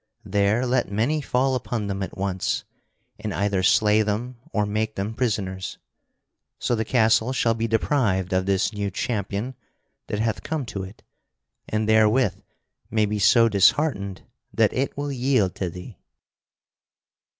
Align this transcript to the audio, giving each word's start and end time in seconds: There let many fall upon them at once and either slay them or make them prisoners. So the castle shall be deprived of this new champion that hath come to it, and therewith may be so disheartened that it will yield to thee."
There 0.25 0.65
let 0.65 0.91
many 0.91 1.21
fall 1.21 1.53
upon 1.53 1.85
them 1.85 2.01
at 2.01 2.17
once 2.17 2.63
and 3.19 3.31
either 3.35 3.61
slay 3.61 4.01
them 4.01 4.37
or 4.51 4.65
make 4.65 4.95
them 4.95 5.13
prisoners. 5.13 5.77
So 6.57 6.73
the 6.73 6.83
castle 6.83 7.33
shall 7.33 7.53
be 7.53 7.67
deprived 7.67 8.33
of 8.33 8.47
this 8.47 8.73
new 8.73 8.89
champion 8.89 9.53
that 10.07 10.17
hath 10.17 10.41
come 10.41 10.65
to 10.65 10.81
it, 10.81 11.03
and 11.69 11.87
therewith 11.87 12.41
may 12.89 13.05
be 13.05 13.19
so 13.19 13.47
disheartened 13.47 14.23
that 14.51 14.73
it 14.73 14.97
will 14.97 15.11
yield 15.11 15.53
to 15.57 15.69
thee." 15.69 15.99